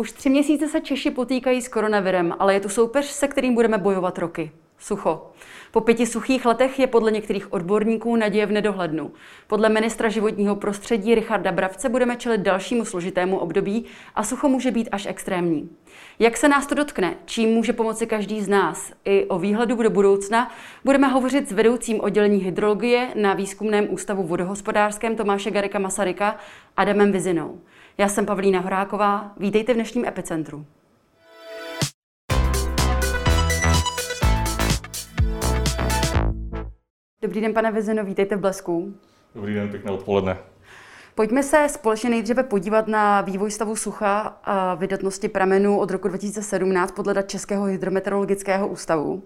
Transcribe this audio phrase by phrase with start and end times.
[0.00, 3.78] Už tři měsíce se Češi potýkají s koronavirem, ale je tu soupeř, se kterým budeme
[3.78, 4.50] bojovat roky.
[4.78, 5.30] Sucho.
[5.70, 9.12] Po pěti suchých letech je podle některých odborníků naděje v nedohlednu.
[9.46, 13.84] Podle ministra životního prostředí Richarda Bravce budeme čelit dalšímu složitému období
[14.14, 15.70] a sucho může být až extrémní.
[16.18, 17.14] Jak se nás to dotkne?
[17.24, 18.92] Čím může pomoci každý z nás?
[19.04, 20.52] I o výhledu do budoucna
[20.84, 26.36] budeme hovořit s vedoucím oddělení hydrologie na Výzkumném ústavu vodohospodářském Tomáše Garika Masaryka
[26.76, 27.60] Adamem Vizinou.
[27.98, 30.66] Já jsem Pavlína Horáková, vítejte v dnešním epicentru.
[37.22, 38.94] Dobrý den, pane Vizino, vítejte v Blesku.
[39.34, 40.38] Dobrý den, pěkné odpoledne.
[41.14, 46.92] Pojďme se společně nejdříve podívat na vývoj stavu sucha a vydatnosti pramenů od roku 2017
[46.92, 49.22] podle dat Českého hydrometeorologického ústavu.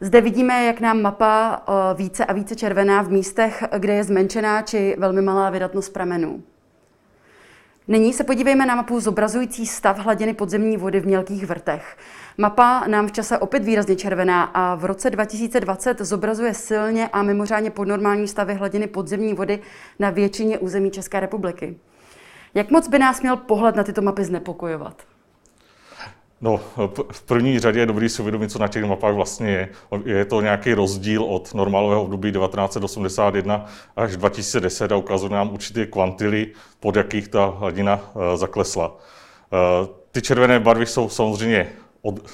[0.00, 4.62] Zde vidíme, jak nám mapa eh, více a více červená v místech, kde je zmenšená
[4.62, 6.42] či velmi malá vydatnost pramenů.
[7.88, 11.96] Nyní se podívejme na mapu zobrazující stav hladiny podzemní vody v mělkých vrtech.
[12.38, 17.70] Mapa nám v čase opět výrazně červená a v roce 2020 zobrazuje silně a mimořádně
[17.70, 19.58] podnormální stavy hladiny podzemní vody
[19.98, 21.76] na většině území České republiky.
[22.54, 25.02] Jak moc by nás měl pohled na tyto mapy znepokojovat?
[26.40, 26.60] No,
[27.12, 29.68] v první řadě je dobrý si uvědomit, co na těch mapách vlastně je.
[30.04, 36.52] Je to nějaký rozdíl od normálového období 1981 až 2010 a ukazuje nám určité kvantily,
[36.80, 38.96] pod jakých ta hladina eh, zaklesla.
[39.52, 41.72] Eh, ty červené barvy jsou samozřejmě
[42.06, 42.30] od,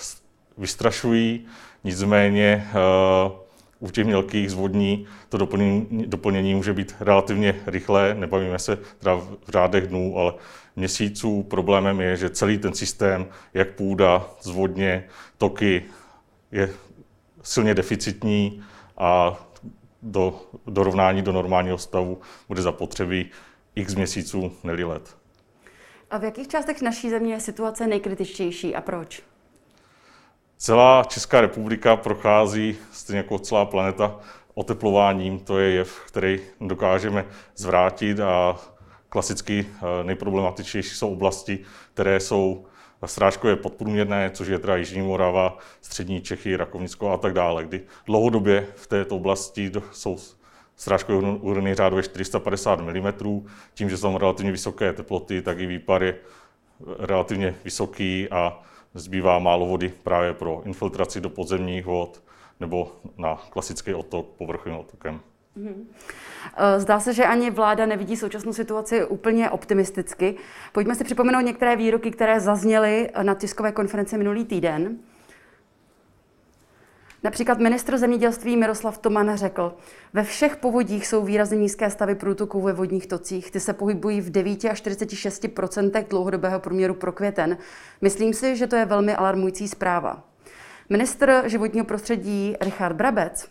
[0.58, 1.46] vystrašují,
[1.84, 3.42] nicméně eh,
[3.78, 9.48] u těch mělkých zvodní to doplnění, doplnění může být relativně rychlé, nebavíme se teda v
[9.48, 10.34] řádech dnů, ale
[10.76, 11.42] měsíců.
[11.42, 15.04] Problémem je, že celý ten systém, jak půda, zvodně,
[15.38, 15.82] toky,
[16.52, 16.70] je
[17.42, 18.62] silně deficitní
[18.98, 19.40] a
[20.02, 23.30] do dorovnání do normálního stavu bude zapotřebí
[23.74, 25.16] x měsíců, neli let.
[26.10, 29.22] A v jakých částech naší země je situace nejkritičtější a proč?
[30.62, 34.20] Celá Česká republika prochází, stejně jako celá planeta,
[34.54, 35.38] oteplováním.
[35.38, 37.24] To je jev, který dokážeme
[37.56, 38.56] zvrátit a
[39.08, 41.58] klasicky eh, nejproblematičtější jsou oblasti,
[41.94, 42.66] které jsou
[43.06, 48.66] srážkově podprůměrné, což je teda Jižní Morava, Střední Čechy, Rakovnicko a tak dále, kdy dlouhodobě
[48.76, 50.18] v této oblasti jsou
[50.76, 53.46] srážkové úhrny řádově 450 mm.
[53.74, 56.16] Tím, že jsou relativně vysoké teploty, tak i výpar je
[56.98, 58.62] relativně vysoký a
[58.94, 62.22] zbývá málo vody právě pro infiltraci do podzemních vod
[62.60, 65.20] nebo na klasický otok povrchovým otokem.
[65.56, 65.88] Mhm.
[66.76, 70.36] Zdá se, že ani vláda nevidí současnou situaci úplně optimisticky.
[70.72, 74.98] Pojďme si připomenout některé výroky, které zazněly na tiskové konferenci minulý týden.
[77.24, 79.74] Například ministr zemědělství Miroslav Toman řekl,
[80.12, 83.50] ve všech povodích jsou výrazně nízké stavy průtoků ve vodních tocích.
[83.50, 85.46] Ty se pohybují v 9 až 46
[86.08, 87.58] dlouhodobého průměru pro květen.
[88.00, 90.24] Myslím si, že to je velmi alarmující zpráva.
[90.88, 93.48] Ministr životního prostředí Richard Brabec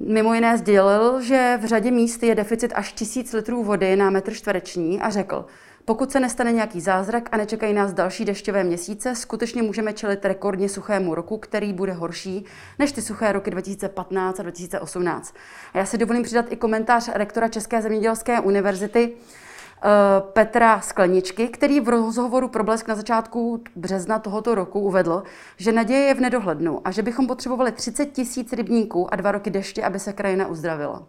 [0.00, 4.32] mimo jiné sdělil, že v řadě míst je deficit až tisíc litrů vody na metr
[4.32, 5.46] čtvereční a řekl,
[5.90, 10.68] pokud se nestane nějaký zázrak a nečekají nás další dešťové měsíce, skutečně můžeme čelit rekordně
[10.68, 12.44] suchému roku, který bude horší
[12.78, 15.34] než ty suché roky 2015 a 2018.
[15.74, 19.88] A já si dovolím přidat i komentář rektora České zemědělské univerzity eh,
[20.20, 25.22] Petra Skleničky, který v rozhovoru pro Blesk na začátku března tohoto roku uvedl,
[25.56, 29.50] že naděje je v nedohlednu a že bychom potřebovali 30 tisíc rybníků a dva roky
[29.50, 31.06] deště, aby se krajina uzdravila.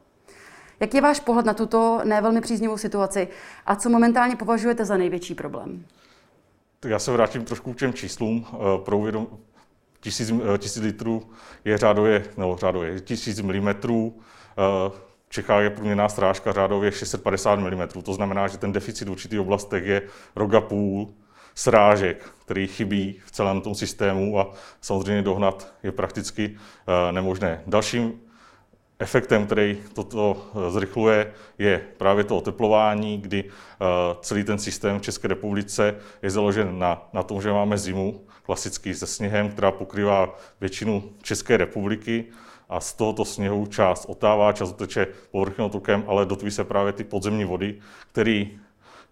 [0.81, 3.27] Jaký je váš pohled na tuto nevelmi příznivou situaci
[3.65, 5.85] a co momentálně považujete za největší problém?
[6.79, 8.45] Tak já se vrátím trošku k těm číslům.
[8.53, 9.27] Eh, pro uvědom,
[9.99, 11.29] tisíc, eh, tisíc litrů
[11.65, 14.19] je řádově, nebo řádově tisíc milimetrů.
[14.19, 14.91] Eh,
[15.27, 17.87] v Čechách je průměrná strážka řádově 650 mm.
[18.03, 20.01] To znamená, že ten deficit v určitých oblastech je
[20.35, 21.13] rok a půl
[21.55, 26.57] srážek, který chybí v celém tom systému a samozřejmě dohnat je prakticky
[27.11, 27.61] nemožné.
[27.67, 28.19] Dalším
[29.01, 30.37] Efektem, který toto
[30.67, 33.85] eh, zrychluje, je právě to oteplování, kdy eh,
[34.21, 38.95] celý ten systém v České republice je založen na, na tom, že máme zimu, klasicky
[38.95, 42.25] se sněhem, která pokrývá většinu České republiky
[42.69, 47.03] a z tohoto sněhu část otává, část uteče povrchovým tokem, ale dotví se právě ty
[47.03, 47.79] podzemní vody,
[48.11, 48.45] které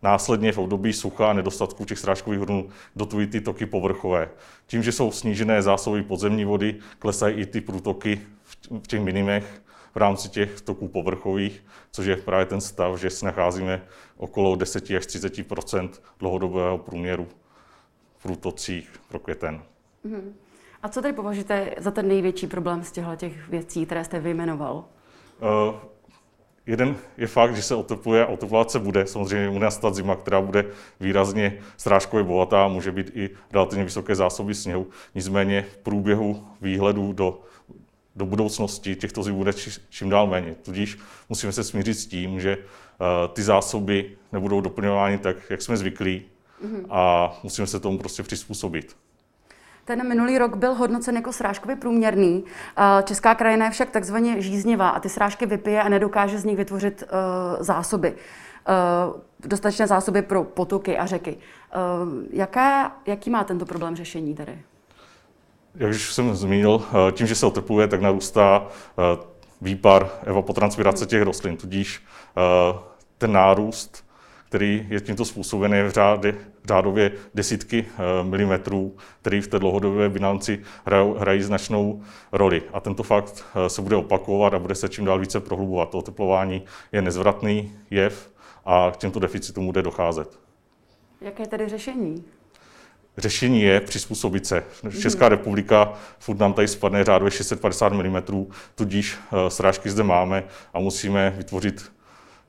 [0.01, 4.29] následně v období sucha a nedostatku těch srážkových hrnů dotují ty toky povrchové.
[4.67, 8.21] Tím, že jsou snížené zásoby podzemní vody, klesají i ty průtoky
[8.83, 9.61] v těch minimech
[9.93, 13.81] v rámci těch toků povrchových, což je právě ten stav, že se nacházíme
[14.17, 15.89] okolo 10 až 30%
[16.19, 17.27] dlouhodobého průměru
[18.17, 19.61] v průtocích pro květen.
[20.03, 20.35] Mm.
[20.83, 24.85] A co tedy považujete za ten největší problém z těchto těch věcí, které jste vyjmenoval?
[25.41, 25.75] Uh,
[26.69, 29.07] jeden je fakt, že se otepluje a oteplovat se bude.
[29.07, 30.65] Samozřejmě může nastat zima, která bude
[30.99, 34.87] výrazně srážkově bohatá, může být i relativně vysoké zásoby sněhu.
[35.15, 37.41] Nicméně v průběhu výhledu do,
[38.19, 39.53] do budoucnosti těchto zim bude
[39.89, 40.55] čím dál méně.
[40.61, 40.99] Tudíž
[41.29, 46.25] musíme se smířit s tím, že uh, ty zásoby nebudou doplňovány tak, jak jsme zvyklí
[46.65, 46.85] mm-hmm.
[46.89, 48.95] a musíme se tomu prostě přizpůsobit.
[49.85, 52.43] Ten minulý rok byl hodnocen jako srážkově průměrný.
[53.03, 57.03] Česká krajina je však takzvaně žíznivá a ty srážky vypije a nedokáže z nich vytvořit
[57.03, 58.15] uh, zásoby.
[59.39, 61.37] Dostatečné zásoby pro potoky a řeky.
[62.31, 64.61] Jaká, jaký má tento problém řešení tedy?
[65.79, 66.81] Jak už jsem zmínil,
[67.11, 68.67] tím, že se otepluje, tak narůstá
[69.61, 72.03] výpar evapotranspirace těch rostlin, tudíž
[73.17, 74.03] ten nárůst
[74.49, 76.35] který je tímto způsobený v řádě,
[76.65, 80.63] řádově desítky eh, milimetrů, který v té dlouhodobé bilanci
[81.17, 82.63] hrají, značnou roli.
[82.73, 85.89] A tento fakt eh, se bude opakovat a bude se čím dál více prohlubovat.
[85.89, 88.31] To oteplování je nezvratný jev
[88.65, 90.39] a k těmto deficitům bude docházet.
[91.21, 92.23] Jaké je tedy řešení?
[93.17, 94.63] Řešení je přizpůsobit se.
[95.01, 98.21] Česká republika, furt nám tady spadne řádově 650 mm,
[98.75, 101.91] tudíž eh, srážky zde máme a musíme vytvořit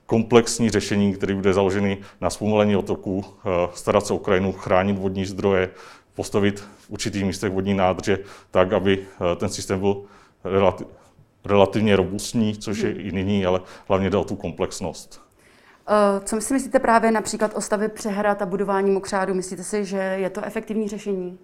[0.05, 5.25] komplexní řešení, který bude založený na zpomalení otoků, eh, starat se o krajinu, chránit vodní
[5.25, 5.69] zdroje,
[6.15, 8.19] postavit v určitých místech vodní nádrže
[8.51, 10.03] tak, aby eh, ten systém byl
[11.45, 15.21] relativně robustní, což je i nyní, ale hlavně jde o tu komplexnost.
[15.91, 19.33] Eh, co si myslíte právě například o stavě přehrad a budování mokřádu?
[19.33, 21.39] Myslíte si, že je to efektivní řešení?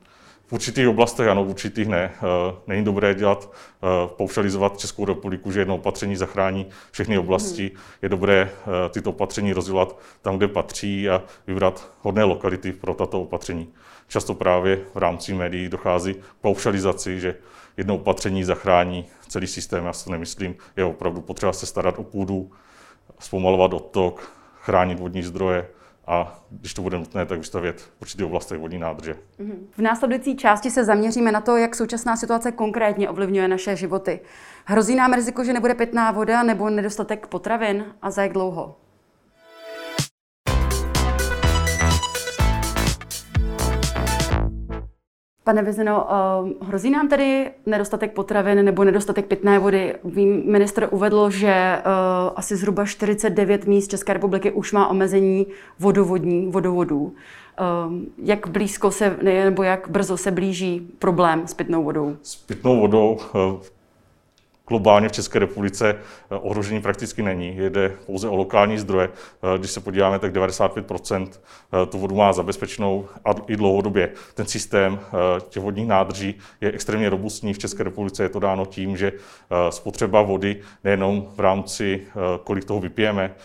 [0.48, 2.12] V určitých oblastech ano, v určitých ne.
[2.16, 7.68] Eh, není dobré dělat, eh, paušalizovat Českou republiku, že jedno opatření zachrání všechny oblasti.
[7.68, 7.84] Hmm.
[8.02, 8.50] Je dobré
[8.90, 13.74] tyto opatření rozdělat tam, kde patří a vybrat hodné lokality pro tato opatření.
[14.08, 17.36] Často právě v rámci médií dochází k paušalizaci, že
[17.78, 19.86] jedno opatření zachrání celý systém.
[19.86, 22.52] Já si nemyslím, je opravdu potřeba se starat o půdu,
[23.20, 24.37] zpomalovat odtok,
[24.68, 25.68] chránit vodní zdroje,
[26.08, 29.16] a když to bude nutné, tak vystavět v určitých oblastech vodní nádrže.
[29.40, 29.68] Mhm.
[29.72, 34.20] V následující části se zaměříme na to, jak současná situace konkrétně ovlivňuje naše životy.
[34.66, 38.76] Hrozí nám riziko, že nebude pitná voda nebo nedostatek potravin a za jak dlouho?
[45.48, 46.08] Pane Vizino,
[46.60, 49.96] uh, hrozí nám tedy nedostatek potravin nebo nedostatek pitné vody?
[50.04, 55.48] Vím, minister uvedl, že uh, asi zhruba 49 míst České republiky už má omezení
[55.80, 57.02] vodovodní, vodovodů.
[57.02, 57.14] Uh,
[58.24, 62.16] jak blízko se, nebo jak brzo se blíží problém s pitnou vodou?
[62.22, 63.18] S pitnou vodou
[64.68, 67.58] globálně v České republice eh, ohrožení prakticky není.
[67.70, 69.10] Jde pouze o lokální zdroje.
[69.10, 74.10] Eh, když se podíváme, tak 95% eh, tu vodu má zabezpečenou a i dlouhodobě.
[74.34, 75.00] Ten systém
[75.50, 77.54] těch vodních nádrží je extrémně robustní.
[77.54, 79.12] V České republice je to dáno tím, že
[79.70, 82.02] spotřeba vody nejenom v rámci,
[82.44, 83.36] kolik toho vypijeme,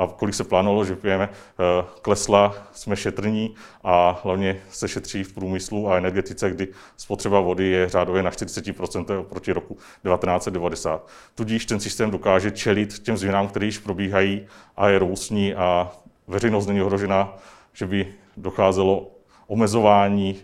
[0.00, 3.54] a kolik se plánovalo, že pijeme, eh, klesla, jsme šetrní
[3.84, 9.18] a hlavně se šetří v průmyslu a energetice, kdy spotřeba vody je řádově na 40%
[9.18, 11.08] oproti roku 1990.
[11.34, 15.92] Tudíž ten systém dokáže čelit těm změnám, které již probíhají a je robustní a
[16.26, 17.36] veřejnost není ohrožena,
[17.72, 19.10] že by docházelo
[19.46, 20.40] omezování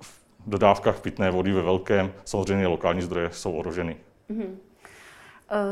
[0.00, 2.12] v dodávkách pitné vody ve velkém.
[2.24, 3.96] Samozřejmě lokální zdroje jsou ohroženy.
[4.30, 4.50] Mm-hmm.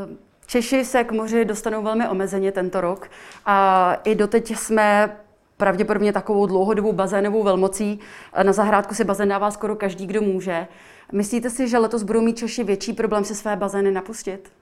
[0.08, 0.28] Uh...
[0.50, 3.10] Češi se k moři dostanou velmi omezeně tento rok
[3.46, 5.16] a i doteď jsme
[5.56, 8.00] pravděpodobně takovou dlouhodobou bazénovou velmocí.
[8.42, 10.66] Na zahrádku si bazén dává skoro každý, kdo může.
[11.12, 14.52] Myslíte si, že letos budou mít Češi větší problém se své bazény napustit?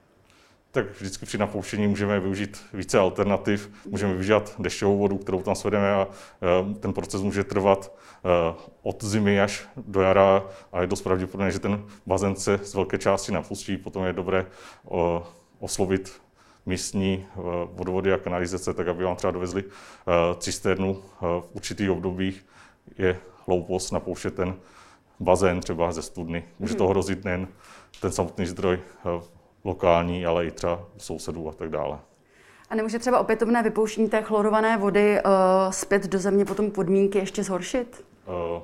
[0.71, 3.71] Tak vždycky při napouštění můžeme využít více alternativ.
[3.85, 9.03] Můžeme využít dešťovou vodu, kterou tam svedeme a e, ten proces může trvat e, od
[9.03, 13.31] zimy až do jara a je dost pravděpodobné, že ten bazén se z velké části
[13.31, 13.77] napustí.
[13.77, 14.45] Potom je dobré
[15.59, 16.21] oslovit
[16.65, 17.41] místní eh,
[17.73, 22.45] vodovody a kanalizace, tak aby vám třeba dovezli eh, cisternu eh, v určitých obdobích.
[22.97, 24.55] Je hloupost napouštět ten
[25.19, 26.43] bazén třeba ze studny.
[26.59, 26.91] Může to mhm.
[26.91, 27.47] hrozit nejen
[28.01, 28.79] ten samotný zdroj
[29.63, 31.99] lokální, ale i třeba sousedů a tak dále.
[32.69, 35.31] A nemůže třeba opětovné vypouštění té chlorované vody uh,
[35.71, 38.05] zpět do země potom podmínky ještě zhoršit?
[38.25, 38.61] Uh,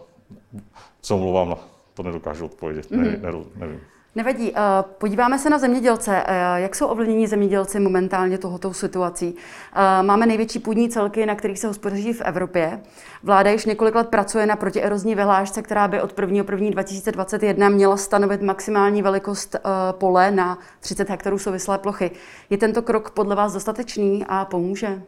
[1.01, 1.55] co mluvám,
[1.93, 3.21] to nedokážu odpovědět, mm-hmm.
[3.21, 3.81] ne, ne, nevím.
[4.15, 4.51] Nevadí.
[4.55, 4.59] Eh,
[4.97, 6.23] podíváme se na zemědělce.
[6.25, 9.35] Eh, jak jsou ovlivněni zemědělci momentálně tohoto situací?
[9.75, 12.81] Eh, máme největší půdní celky, na kterých se hospodaří v Evropě.
[13.23, 19.01] Vláda již několik let pracuje na protierozní vyhlášce, která by od 1.1.2021 měla stanovit maximální
[19.01, 19.55] velikost
[19.91, 22.11] pole na 30 hektarů souvislé plochy.
[22.49, 25.01] Je tento krok podle vás dostatečný a pomůže?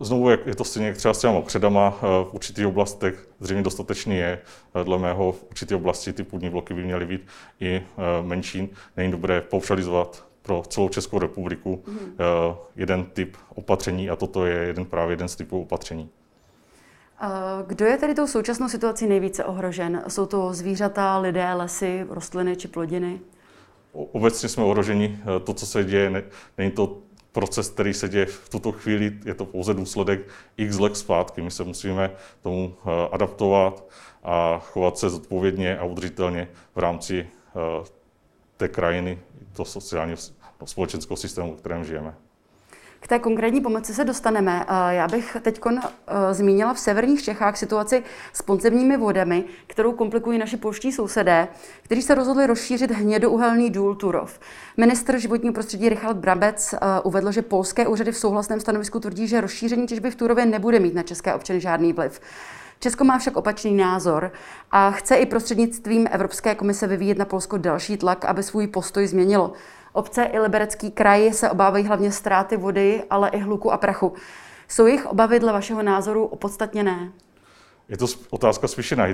[0.00, 4.16] Znovu je to stejně jak třeba s těma okředama, eh, v určitých oblastech zřejmě dostatečný
[4.16, 4.38] je.
[4.74, 7.26] Eh, dle mého v určité oblasti ty půdní bloky by měly být
[7.60, 7.82] i eh,
[8.22, 8.72] menší.
[8.96, 12.56] Není dobré paušalizovat pro celou Českou republiku mm-hmm.
[12.76, 16.10] jeden typ opatření a toto je jeden právě jeden z typů opatření.
[17.66, 20.04] Kdo je tedy tou současnou situací nejvíce ohrožen?
[20.08, 23.20] Jsou to zvířata, lidé, lesy, rostliny či plodiny?
[23.92, 25.18] Obecně jsme ohroženi.
[25.44, 26.24] To, co se děje,
[26.58, 26.98] není to
[27.34, 31.42] proces, který se děje v tuto chvíli, je to pouze důsledek x let zpátky.
[31.42, 32.10] My se musíme
[32.42, 32.74] tomu
[33.12, 33.84] adaptovat
[34.22, 37.28] a chovat se zodpovědně a udržitelně v rámci
[38.56, 39.18] té krajiny,
[39.52, 40.18] to sociálního
[40.64, 42.14] společenského systému, v kterém žijeme.
[43.04, 44.64] K té konkrétní pomoci se dostaneme.
[44.90, 50.56] Já bych teď eh, zmínila v severních Čechách situaci s podzemními vodami, kterou komplikují naši
[50.56, 51.48] polští sousedé,
[51.82, 54.40] kteří se rozhodli rozšířit hnědouhelný důl Turov.
[54.76, 59.40] Minister životního prostředí Richard Brabec eh, uvedl, že polské úřady v souhlasném stanovisku tvrdí, že
[59.40, 62.20] rozšíření těžby v Turově nebude mít na české občany žádný vliv.
[62.80, 64.32] Česko má však opačný názor
[64.70, 69.52] a chce i prostřednictvím Evropské komise vyvíjet na Polsko další tlak, aby svůj postoj změnilo.
[69.96, 74.12] Obce i Liberecký kraj se obávají hlavně ztráty vody, ale i hluku a prachu.
[74.68, 77.12] Jsou jejich obavy dle vašeho názoru opodstatněné?
[77.88, 79.04] Je to otázka spíše na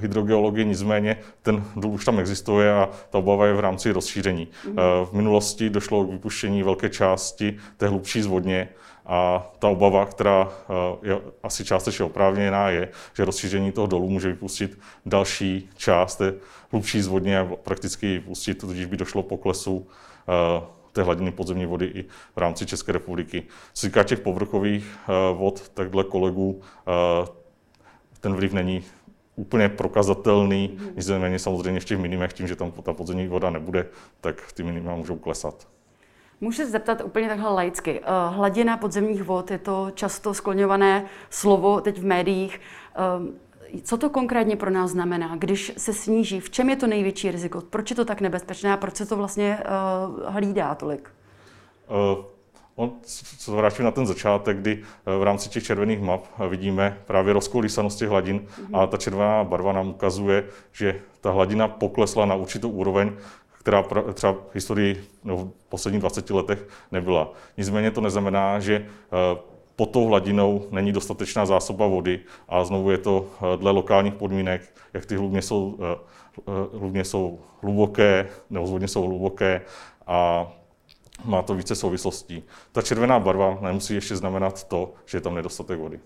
[0.00, 4.48] hydrogeologii, nicméně ten důl už tam existuje a ta obava je v rámci rozšíření.
[4.64, 5.06] Mm-hmm.
[5.06, 8.68] V minulosti došlo k vypuštění velké části té hlubší zvodně
[9.06, 14.28] a ta obava, která eh, je asi částečně oprávněná, je, že rozšíření toho dolu může
[14.28, 16.34] vypustit další část té
[16.70, 20.05] hlubší zvodně a prakticky vypustit, tudíž by došlo poklesu Eh,
[20.96, 22.02] té hladiny podzemní vody i
[22.36, 23.42] v rámci České republiky.
[23.72, 27.26] Co se týká těch povrchových eh, vod, tak dle kolegů eh,
[28.20, 28.84] ten vliv není
[29.36, 33.86] úplně prokazatelný, nicméně samozřejmě v těch minimech, tím, že tam ta podzemní voda nebude,
[34.20, 35.68] tak ty minima můžou klesat.
[36.40, 38.00] Můžu se zeptat úplně takhle laicky.
[38.28, 42.60] Hladina podzemních vod je to často skloňované slovo teď v médiích.
[43.82, 46.40] Co to konkrétně pro nás znamená, když se sníží?
[46.40, 47.60] V čem je to největší riziko?
[47.60, 51.10] Proč je to tak nebezpečné a proč se to vlastně uh, hlídá tolik?
[51.88, 52.24] Uh,
[52.76, 54.82] on, se vrátím na ten začátek, kdy
[55.18, 59.88] v rámci těch červených map vidíme právě rozkolísanost těch hladin a ta červená barva nám
[59.88, 63.12] ukazuje, že ta hladina poklesla na určitou úroveň,
[63.60, 67.32] která třeba v historii no, v posledních 20 letech nebyla.
[67.56, 68.86] Nicméně to neznamená, že
[69.76, 74.74] pod tou hladinou není dostatečná zásoba vody a znovu je to eh, dle lokálních podmínek,
[74.94, 75.98] jak ty hlubně jsou, eh,
[76.38, 79.60] eh, hlubně jsou hluboké, nebo zvodně jsou hluboké
[80.06, 80.48] a
[81.24, 82.42] má to více souvislostí.
[82.72, 86.00] Ta červená barva nemusí ještě znamenat to, že je tam nedostatek vody.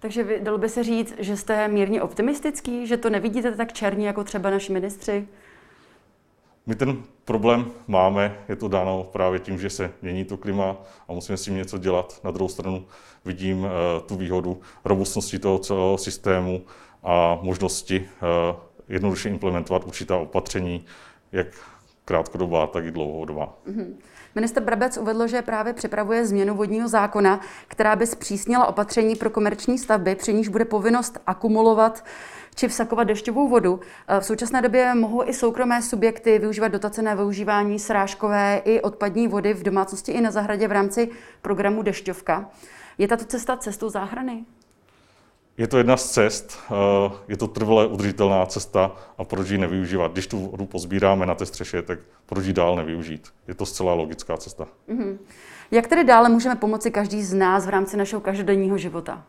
[0.00, 4.24] Takže dalo by se říct, že jste mírně optimistický, že to nevidíte tak černě jako
[4.24, 5.28] třeba naši ministři?
[6.66, 10.76] My ten problém máme, je to dáno právě tím, že se mění to klima
[11.08, 12.20] a musíme s tím něco dělat.
[12.24, 12.86] Na druhou stranu
[13.24, 16.62] vidím eh, tu výhodu robustnosti toho celého systému
[17.02, 18.56] a možnosti eh,
[18.88, 20.84] jednoduše implementovat určitá opatření,
[21.32, 21.46] jak
[22.04, 23.54] krátkodobá, tak i dlouhodobá.
[23.66, 23.94] Mm-hmm.
[24.34, 29.78] Minister Brabec uvedl, že právě připravuje změnu vodního zákona, která by zpřísnila opatření pro komerční
[29.78, 32.04] stavby, při níž bude povinnost akumulovat
[32.54, 33.80] či vsakovat dešťovou vodu.
[34.08, 39.28] Eh, v současné době mohou i soukromé subjekty využívat dotace na využívání srážkové i odpadní
[39.28, 41.10] vody v domácnosti i na zahradě v rámci
[41.42, 42.50] programu Dešťovka.
[42.98, 44.44] Je tato cesta cestou záchrany?
[45.58, 46.74] Je to jedna z cest, eh,
[47.28, 50.12] je to trvalé udržitelná cesta a proč ji nevyužívat?
[50.12, 53.28] Když tu vodu pozbíráme na té střeše, tak proč ji dál nevyužít?
[53.48, 54.66] Je to zcela logická cesta.
[54.88, 55.18] Mm-hmm.
[55.70, 59.24] Jak tedy dále můžeme pomoci každý z nás v rámci našeho každodenního života?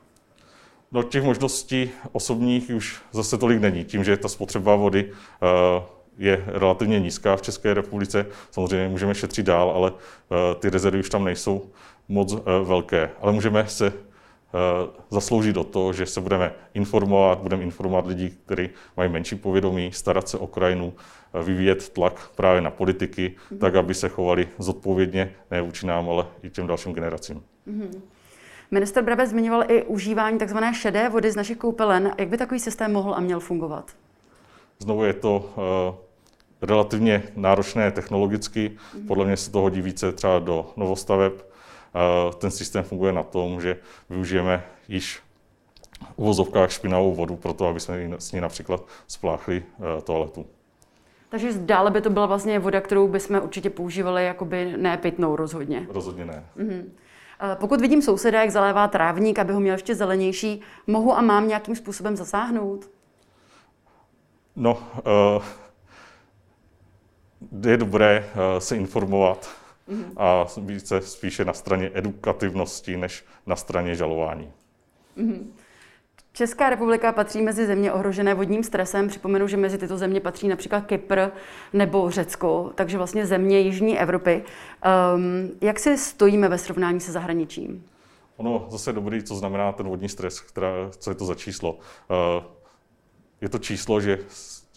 [0.93, 3.85] No, těch možností osobních už zase tolik není.
[3.85, 5.83] Tím, že ta spotřeba vody eh,
[6.17, 11.09] je relativně nízká v České republice, samozřejmě můžeme šetřit dál, ale eh, ty rezervy už
[11.09, 11.71] tam nejsou
[12.07, 13.09] moc velké.
[13.21, 13.93] Ale můžeme se
[14.55, 19.91] Eh, zasloužit o to, že se budeme informovat, budeme informovat lidi, kteří mají menší povědomí,
[19.93, 20.93] starat se o krajinu,
[21.33, 23.57] eh, vyvíjet tlak právě na politiky, mm-hmm.
[23.57, 27.43] tak, aby se chovali zodpovědně, ne vůči nám, ale i těm dalším generacím.
[27.67, 28.01] Mm-hmm.
[28.73, 30.57] Minister Brabec zmiňoval i užívání tzv.
[30.73, 32.11] šedé vody z našich koupelen.
[32.17, 33.91] Jak by takový systém mohl a měl fungovat?
[34.79, 35.95] Znovu je to uh,
[36.61, 38.69] relativně náročné technologicky.
[38.69, 39.07] Mm-hmm.
[39.07, 41.33] Podle mě se to hodí více třeba do novostaveb,
[42.37, 43.77] ten systém funguje na tom, že
[44.09, 45.21] využijeme již
[46.01, 50.45] v uvozovkách špinavou vodu pro to, aby jsme s ní například spláchli eh, toaletu.
[51.29, 55.87] Takže dále by to byla vlastně voda, kterou bychom určitě používali jakoby nepitnou rozhodně.
[55.89, 56.45] Rozhodně ne.
[56.57, 56.83] Mm-hmm.
[57.55, 61.75] Pokud vidím souseda, jak zalévá trávník, aby ho měl ještě zelenější, mohu a mám nějakým
[61.75, 62.89] způsobem zasáhnout?
[64.55, 64.77] No,
[65.35, 65.43] uh,
[67.69, 69.49] je dobré uh, se informovat
[69.89, 70.13] mm-hmm.
[70.17, 74.51] a více spíše na straně edukativnosti, než na straně žalování.
[75.17, 75.45] Mm-hmm.
[76.35, 79.07] Česká republika patří mezi země ohrožené vodním stresem.
[79.07, 81.19] Připomenu, že mezi tyto země patří například Kypr
[81.73, 84.43] nebo Řecko, takže vlastně země Jižní Evropy.
[85.15, 87.85] Um, jak si stojíme ve srovnání se zahraničím?
[88.37, 91.73] Ono zase dobrý, co znamená ten vodní stres, která, co je to za číslo.
[91.73, 92.43] Uh,
[93.41, 94.19] je to číslo, že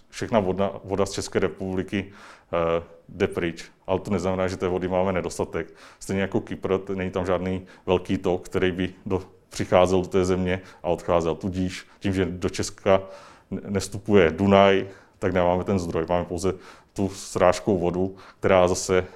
[0.09, 2.13] všechna voda, voda z České republiky
[2.53, 3.65] uh, jde pryč.
[3.87, 5.75] Ale to neznamená, že té vody máme nedostatek.
[5.99, 9.23] Stejně jako Kypr, není tam žádný velký tok, který by do,
[9.57, 11.35] přicházel do té země a odcházel.
[11.35, 13.03] Tudíž tím, že do Česka
[13.51, 16.07] nestupuje Dunaj, tak nemáme ten zdroj.
[16.09, 16.55] Máme pouze
[16.93, 19.07] tu srážkou vodu, která zase uh,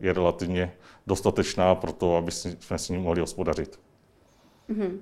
[0.00, 0.72] je relativně
[1.06, 3.78] dostatečná pro to, aby jsme s ním mohli hospodařit.
[4.70, 4.98] Mm-hmm.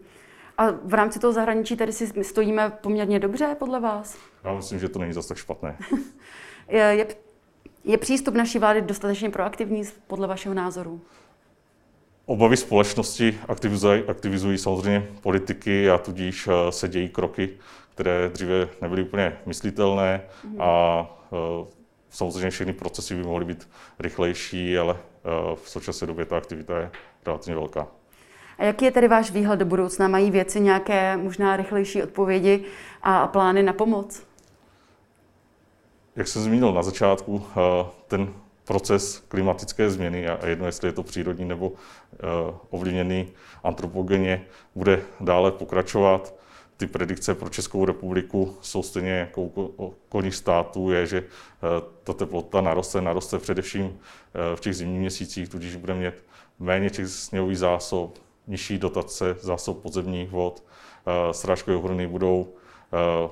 [0.58, 4.18] A v rámci toho zahraničí tady si stojíme poměrně dobře, podle vás?
[4.44, 5.78] Já myslím, že to není zase tak špatné.
[6.68, 7.06] je, je,
[7.84, 11.00] je přístup naší vlády dostatečně proaktivní, podle vašeho názoru?
[12.26, 17.50] Obavy společnosti aktivizují, aktivizují samozřejmě politiky a tudíž eh, se dějí kroky,
[17.94, 20.60] které dříve nebyly úplně myslitelné mm.
[20.60, 21.00] a
[21.30, 21.66] uh,
[22.10, 26.90] samozřejmě všechny procesy by mohly být rychlejší, ale uh, v současné době ta aktivita je
[27.26, 27.86] relativně velká.
[28.58, 30.08] A jaký je tedy váš výhled do budoucna?
[30.08, 32.64] Mají věci nějaké možná rychlejší odpovědi
[33.02, 34.22] a plány na pomoc?
[36.16, 41.02] Jak jsem zmínil na začátku, eh, ten proces klimatické změny, a jedno jestli je to
[41.02, 41.72] přírodní nebo
[42.12, 42.16] eh,
[42.70, 43.28] ovlivněný
[43.64, 44.44] antropogeně,
[44.74, 46.34] bude dále pokračovat.
[46.76, 52.12] Ty predikce pro Českou republiku jsou stejně jako u okolních států, je, že eh, ta
[52.12, 53.98] teplota naroste, naroste především
[54.54, 56.14] v těch zimních měsících, tudíž bude mít
[56.58, 60.64] méně těch sněhových zásob, nižší dotace zásob podzemních vod.
[61.06, 62.48] Eh, srážkové ohrny budou
[62.92, 63.28] eh,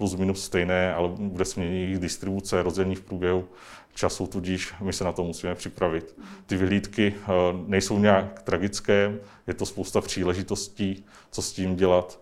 [0.00, 3.48] plus minus stejné, ale bude se měnit jejich distribuce, rozdělení v průběhu
[3.94, 6.16] času, tudíž my se na to musíme připravit.
[6.46, 7.28] Ty vyhlídky eh,
[7.66, 12.20] nejsou nějak tragické, je to spousta příležitostí, co s tím dělat.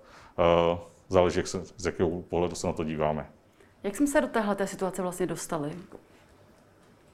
[1.09, 3.27] Záleží, jak se, z jakého pohledu se na to díváme.
[3.83, 5.73] Jak jsme se do téhle situace vlastně dostali?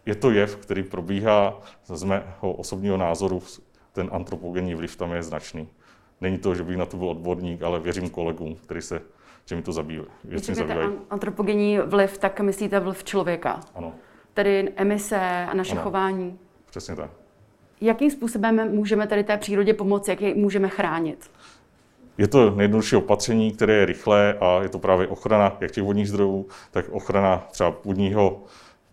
[0.06, 3.42] Je to jev, který probíhá z mého osobního názoru
[3.92, 5.68] ten antropogenní vliv tam je značný.
[6.24, 9.02] Není to, že bych na to byl odborník, ale věřím kolegům, kteří se
[9.62, 10.08] to zabývají.
[10.22, 13.60] Když říkáte antropogenní vliv, tak myslíte vliv člověka?
[13.74, 13.92] Ano.
[14.34, 15.82] Tedy emise a naše ano.
[15.82, 16.38] chování?
[16.70, 17.10] Přesně tak.
[17.80, 21.30] Jakým způsobem můžeme tady té přírodě pomoci, jak ji můžeme chránit?
[22.18, 26.08] Je to nejjednodušší opatření, které je rychlé a je to právě ochrana jak těch vodních
[26.08, 28.42] zdrojů, tak ochrana třeba půdního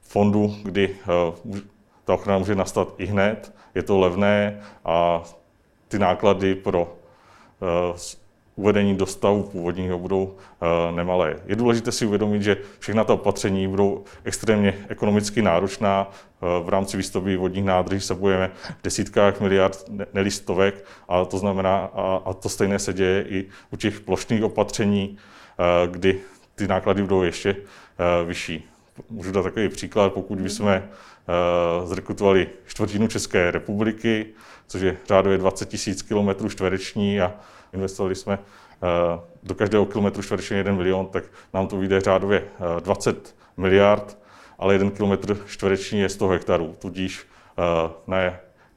[0.01, 0.95] fondu, kdy
[1.47, 1.57] uh,
[2.05, 5.23] ta ochrana může nastat i hned, je to levné a
[5.87, 7.00] ty náklady pro
[7.61, 7.97] uh,
[8.55, 11.35] uvedení do stavu původního budou uh, nemalé.
[11.45, 16.07] Je důležité si uvědomit, že všechna ta opatření budou extrémně ekonomicky náročná.
[16.09, 21.37] Uh, v rámci výstavby vodních nádrží se budeme v desítkách miliard, ne stovek, a to
[21.37, 25.17] znamená, a, a to stejné se děje i u těch plošných opatření,
[25.91, 26.19] kdy
[26.55, 27.55] ty náklady budou ještě
[28.25, 28.63] vyšší.
[29.09, 30.81] Můžu dát takový příklad, pokud bychom Eh,
[31.85, 34.25] zrekrutovali čtvrtinu České republiky,
[34.67, 37.33] což je řádově 20 tisíc km čtvereční a
[37.73, 42.47] investovali jsme eh, do každého kilometru čtvereční 1 milion, tak nám to vyjde řádově
[42.79, 44.17] 20 eh, miliard,
[44.59, 47.27] ale jeden kilometr čtvereční je 100 hektarů, tudíž
[48.07, 48.17] na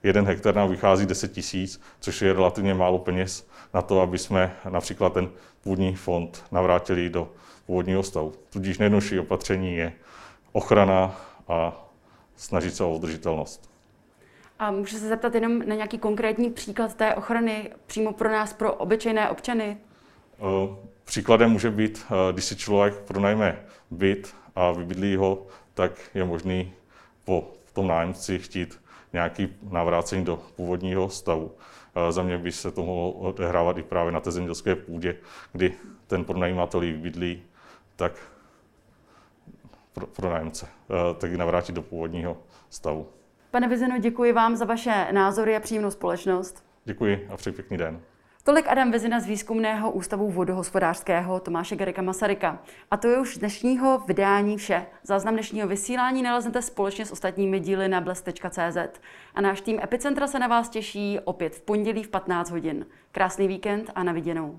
[0.02, 4.56] jeden hektar nám vychází 10 tisíc, což je relativně málo peněz na to, aby jsme
[4.68, 5.28] například ten
[5.62, 7.28] půdní fond navrátili do
[7.66, 8.32] původního stavu.
[8.50, 9.92] Tudíž nejjednodušší opatření je
[10.52, 11.83] ochrana a
[12.36, 13.70] snažit se o udržitelnost.
[14.58, 18.74] A můžu se zeptat jenom na nějaký konkrétní příklad té ochrany přímo pro nás, pro
[18.74, 19.76] obyčejné občany?
[20.38, 23.58] Eh, příkladem může být, eh, když si člověk pronajme
[23.90, 26.72] byt a vybydlí ho, tak je možný
[27.24, 28.80] po tom nájemci chtít
[29.12, 31.52] nějaký navrácení do původního stavu.
[31.94, 35.16] Eh, za mě by se to mohlo odehrávat i právě na té zemědělské půdě,
[35.52, 35.74] kdy
[36.06, 37.42] ten pronajímatel bydlí,
[37.96, 38.12] tak
[39.94, 42.36] pro, pro nájemce, eh, tak ji navrátit do původního
[42.70, 43.06] stavu.
[43.50, 46.64] Pane Vizino, děkuji vám za vaše názory a příjemnou společnost.
[46.84, 48.00] Děkuji a přeji pěkný den.
[48.44, 52.58] Tolik Adam Vezina z Výzkumného ústavu vodohospodářského Tomáše Garika Masaryka.
[52.90, 54.86] A to je už dnešního vydání vše.
[55.02, 59.00] Záznam dnešního vysílání naleznete společně s ostatními díly na bles.cz.
[59.34, 62.86] A náš tým Epicentra se na vás těší opět v pondělí v 15 hodin.
[63.12, 64.58] Krásný víkend a na viděnou.